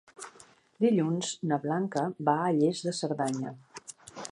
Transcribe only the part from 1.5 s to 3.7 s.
na Blanca va a Lles de Cerdanya.